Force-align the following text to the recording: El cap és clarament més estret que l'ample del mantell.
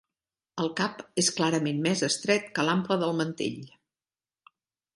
El 0.61 0.69
cap 0.79 1.03
és 1.23 1.29
clarament 1.39 1.83
més 1.83 2.03
estret 2.09 2.49
que 2.57 2.65
l'ample 2.69 2.99
del 3.05 3.17
mantell. 3.21 3.61